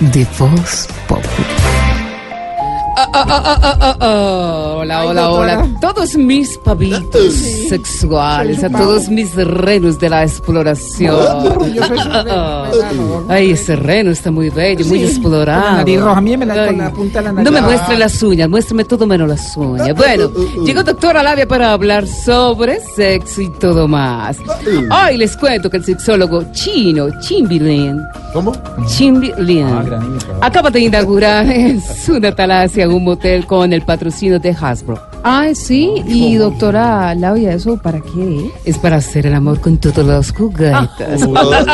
De 0.00 0.24
voz 0.24 0.86
pop. 1.06 1.47
Hola, 4.00 5.04
hola, 5.06 5.30
hola. 5.30 5.52
A 5.60 5.80
todos 5.80 6.16
mis 6.16 6.58
pavitos 6.58 7.32
sexuales, 7.68 8.64
a 8.64 8.70
todos 8.70 9.08
mis 9.08 9.34
renos 9.34 9.98
de 9.98 10.08
la 10.10 10.22
exploración. 10.24 11.16
Ah, 12.30 12.68
vegano. 12.72 13.24
Ay, 13.28 13.50
ese 13.52 13.76
reno 13.76 14.10
está 14.10 14.30
muy 14.30 14.50
bello, 14.50 14.84
muy 14.86 15.02
explorado. 15.04 15.84
No 15.86 17.50
me 17.52 17.58
Ah. 17.58 17.62
muestre 17.62 17.98
las 17.98 18.22
uñas, 18.22 18.48
muéstrame 18.48 18.84
todo 18.84 19.06
menos 19.06 19.28
las 19.28 19.56
uñas. 19.56 19.94
Bueno, 19.94 20.30
llegó 20.64 20.82
doctora 20.82 21.22
Labia 21.22 21.46
para 21.46 21.72
hablar 21.72 22.06
sobre 22.06 22.80
sexo 22.80 23.42
y 23.42 23.50
todo 23.50 23.86
más. 23.88 24.38
Hoy 25.06 25.16
les 25.18 25.36
cuento 25.36 25.70
que 25.70 25.76
el 25.78 25.84
sexólogo 25.84 26.44
chino, 26.52 27.08
Chimbilin, 27.20 28.00
¿Cómo? 28.32 28.52
Chimbilin, 28.86 29.66
acaba 30.40 30.70
de 30.70 30.80
inaugurar 30.80 31.46
su 32.04 32.18
natalacia 32.18 32.87
en 32.88 32.94
un 32.94 33.04
motel 33.04 33.46
con 33.46 33.72
el 33.72 33.82
patrocinio 33.82 34.40
de 34.40 34.50
Hasbro. 34.50 35.00
Ay, 35.22 35.54
sí, 35.54 36.02
y 36.06 36.34
doctora 36.36 37.14
Laura, 37.14 37.54
¿eso 37.54 37.76
para 37.76 38.00
qué? 38.00 38.50
Es 38.64 38.78
para 38.78 38.96
hacer 38.96 39.26
el 39.26 39.34
amor 39.34 39.60
con 39.60 39.76
todos 39.78 40.06
los 40.06 40.32
juguetes. 40.32 41.20
Vamos 41.28 41.66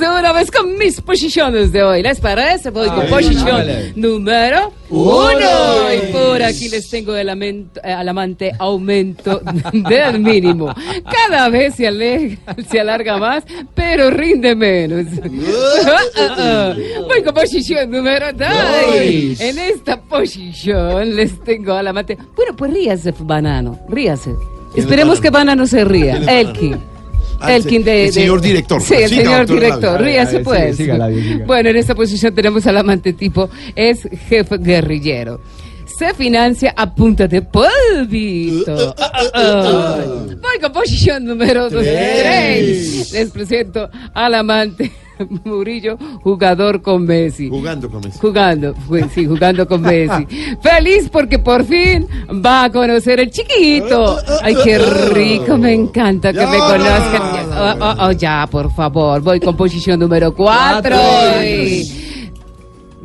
de 0.00 0.08
una 0.08 0.32
vez 0.32 0.50
con 0.50 0.76
mis 0.78 1.00
posiciones 1.00 1.70
de 1.70 1.82
hoy. 1.82 2.02
¿Les 2.02 2.18
parece? 2.18 2.70
Voy 2.70 2.88
con 2.88 3.06
posición 3.06 3.62
número 3.94 4.72
uno. 4.90 5.92
Y 5.92 6.12
por 6.12 6.42
aquí 6.42 6.68
les 6.68 6.88
tengo 6.88 7.14
el 7.16 7.28
amento- 7.28 7.80
eh, 7.84 7.92
al 7.92 8.08
amante 8.08 8.52
aumento 8.58 9.40
del 9.72 10.20
mínimo. 10.20 10.74
Cada 11.10 11.48
vez 11.48 11.74
se, 11.76 11.86
alega- 11.88 12.38
se 12.70 12.80
alarga 12.80 13.18
más, 13.18 13.44
pero 13.74 14.10
rinde 14.10 14.54
menos. 14.54 15.06
Voy 17.08 17.22
con 17.22 17.34
posición 17.34 17.90
número 17.90 18.32
dos. 18.32 18.48
En 19.40 19.58
esta 19.58 20.00
posición 20.00 21.16
les 21.16 21.38
tengo 21.44 21.72
al 21.74 21.86
amante. 21.88 22.16
Bueno, 22.36 22.54
pues 22.56 22.72
ríase, 22.72 23.12
banano. 23.18 23.78
Ríase. 23.88 24.30
Esperemos 24.76 25.20
que 25.20 25.30
Banano 25.30 25.66
se 25.66 25.84
ría. 25.84 26.18
¿Quién 26.18 26.28
es 26.28 26.48
Elkin. 27.46 27.82
Ah, 27.82 27.84
de, 27.84 28.00
el 28.02 28.06
de- 28.08 28.12
señor 28.12 28.40
director. 28.40 28.82
Sí, 28.82 28.94
el 28.94 29.08
Siga, 29.08 29.22
señor 29.22 29.38
doctor 29.46 29.60
director. 29.60 30.00
Ríase 30.00 30.40
pues. 30.40 30.78
Bueno, 31.46 31.68
en 31.70 31.76
esta 31.76 31.94
posición 31.94 32.34
tenemos 32.34 32.66
al 32.66 32.78
amante 32.78 33.12
tipo, 33.12 33.48
es 33.76 34.08
jefe 34.28 34.56
guerrillero. 34.58 35.40
Se 35.98 36.14
financia 36.14 36.74
a 36.76 36.94
punta 36.94 37.26
de 37.26 37.42
polvito. 37.42 38.94
Ah, 38.98 39.10
ah, 39.14 39.22
ah. 39.34 40.04
Voy 40.40 40.58
con 40.60 40.72
posición 40.72 41.24
número 41.24 41.68
3. 41.68 43.12
Les 43.12 43.30
presento 43.30 43.88
al 44.14 44.34
amante 44.34 44.92
Murillo, 45.44 45.96
jugador 46.22 46.82
con 46.82 47.04
Messi. 47.04 47.48
Jugando 47.48 47.90
con 47.90 48.00
Messi. 48.00 48.18
Jugando, 48.18 48.74
pues, 48.86 49.06
sí, 49.14 49.26
jugando 49.26 49.66
con 49.66 49.82
Messi. 49.82 50.26
Feliz 50.62 51.08
porque 51.10 51.38
por 51.38 51.64
fin 51.64 52.06
va 52.44 52.64
a 52.64 52.70
conocer 52.70 53.20
el 53.20 53.30
chiquito. 53.30 54.18
Ay, 54.42 54.56
qué 54.62 54.78
rico, 54.78 55.56
me 55.56 55.72
encanta 55.72 56.32
que 56.32 56.46
me 56.46 56.58
conozcan. 56.58 57.22
Oh, 57.50 57.74
oh, 57.80 58.06
oh, 58.06 58.12
ya, 58.12 58.46
por 58.50 58.72
favor, 58.72 59.20
voy 59.20 59.40
con 59.40 59.56
posición 59.56 60.00
número 60.00 60.34
4. 60.34 60.96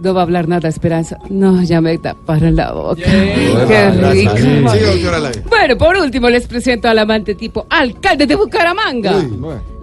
No 0.04 0.14
va 0.14 0.20
a 0.20 0.24
hablar 0.24 0.50
nada, 0.50 0.68
Esperanza. 0.68 1.18
No, 1.30 1.64
ya 1.64 1.80
me 1.80 1.98
taparon 1.98 2.58
la 2.58 2.74
boca. 2.74 3.04
Qué 3.06 3.90
rico. 4.12 4.36
Sí. 4.36 5.40
Bueno, 5.48 5.78
por 5.78 5.96
último 5.96 6.30
les 6.30 6.46
presento 6.46 6.90
al 6.90 7.00
amante 7.00 7.36
tipo 7.36 7.66
alcalde 7.70 8.28
de 8.28 8.36
Bucaramanga. 8.36 9.16
Uy, 9.16 9.30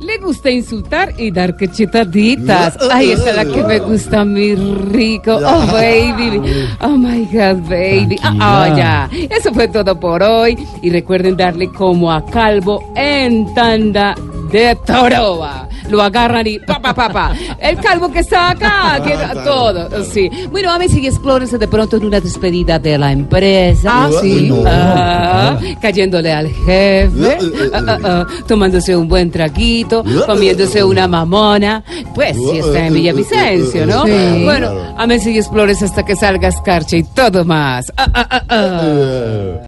Le 0.00 0.18
gusta 0.18 0.50
insultar 0.50 1.14
y 1.16 1.30
dar 1.30 1.56
cachetaditas. 1.56 2.76
Ay, 2.92 3.12
esa 3.12 3.30
es 3.30 3.36
la 3.36 3.44
que 3.46 3.62
me 3.62 3.78
gusta, 3.78 4.22
mi 4.26 4.54
rico. 4.54 5.36
Oh, 5.42 5.66
baby. 5.72 6.68
Oh, 6.82 6.98
my 6.98 7.24
God, 7.32 7.66
baby. 7.70 8.16
Oh, 8.22 8.76
ya. 8.76 9.08
Eso 9.30 9.54
fue 9.54 9.68
todo 9.68 9.98
por 9.98 10.22
hoy. 10.22 10.54
Y 10.82 10.90
recuerden 10.90 11.34
darle 11.34 11.72
como 11.72 12.12
a 12.12 12.22
Calvo 12.26 12.92
en 12.94 13.54
tanda 13.54 14.14
de 14.52 14.76
Toroba. 14.84 15.69
Lo 15.90 16.02
agarran 16.02 16.46
y 16.46 16.58
pa, 16.58 16.80
pa, 16.80 16.94
pa, 16.94 17.08
pa. 17.08 17.34
El 17.60 17.76
calvo 17.78 18.10
que 18.10 18.20
está 18.20 18.50
acá, 18.50 19.00
que 19.04 19.16
todo. 19.44 20.04
Sí. 20.04 20.30
Bueno, 20.50 20.70
a 20.70 20.78
ver 20.78 20.88
si 20.88 21.06
explórense 21.06 21.58
de 21.58 21.68
pronto 21.68 21.96
en 21.96 22.04
una 22.04 22.20
despedida 22.20 22.78
de 22.78 22.96
la 22.96 23.12
empresa. 23.12 23.90
Ah, 24.04 24.10
sí. 24.20 24.52
Ah, 24.66 25.58
cayéndole 25.80 26.32
al 26.32 26.48
jefe, 26.48 27.38
ah, 27.72 27.82
ah, 27.86 27.98
ah, 28.04 28.26
tomándose 28.46 28.96
un 28.96 29.08
buen 29.08 29.30
traguito, 29.30 30.04
comiéndose 30.26 30.84
una 30.84 31.08
mamona. 31.08 31.82
Pues 32.14 32.36
si 32.36 32.58
está 32.58 32.86
en 32.86 32.94
Villavicencio, 32.94 33.86
¿no? 33.86 34.04
Sí. 34.04 34.44
Bueno, 34.44 34.70
a 34.96 35.06
ver 35.06 35.20
si 35.20 35.36
explores 35.36 35.82
hasta 35.82 36.04
que 36.04 36.16
salgas 36.16 36.60
carcha 36.62 36.96
y 36.96 37.02
todo 37.02 37.44
más. 37.44 37.92
Ah, 37.96 38.08
ah, 38.14 38.26
ah, 38.30 38.42
ah. 38.48 39.66